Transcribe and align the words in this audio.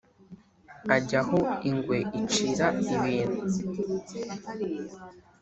ajya 0.95 1.19
aho 1.23 1.39
ingwe 1.69 1.97
icira 2.19 2.67
ibintu, 2.95 3.41